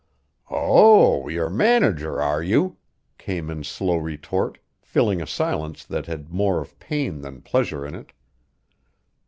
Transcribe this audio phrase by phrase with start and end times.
[0.49, 2.77] "Oh, you're manager, are you!"
[3.19, 7.93] came in slow retort, filling a silence that had more of pain than pleasure in
[7.93, 8.11] it.